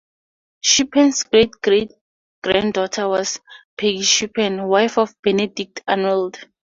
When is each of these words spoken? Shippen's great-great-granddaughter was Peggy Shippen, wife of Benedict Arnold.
Shippen's 0.61 1.21
great-great-granddaughter 1.21 3.07
was 3.07 3.39
Peggy 3.77 4.01
Shippen, 4.01 4.63
wife 4.67 4.97
of 4.97 5.13
Benedict 5.21 5.83
Arnold. 5.87 6.39